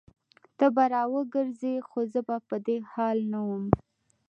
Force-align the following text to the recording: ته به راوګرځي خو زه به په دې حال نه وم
ته 0.57 0.65
به 0.75 0.83
راوګرځي 0.93 1.73
خو 1.87 1.99
زه 2.13 2.19
به 2.27 2.37
په 2.47 2.55
دې 2.65 2.77
حال 2.91 3.17
نه 3.31 3.39
وم 3.47 3.65